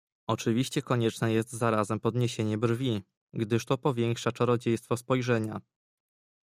"Oczywiście 0.27 0.81
konieczne 0.81 1.33
jest 1.33 1.51
zarazem 1.53 1.99
podniesienie 1.99 2.57
brwi, 2.57 3.01
gdyż 3.33 3.65
to 3.65 3.77
powiększa 3.77 4.31
czarodziejstwo 4.31 4.97
spojrzenia." 4.97 5.61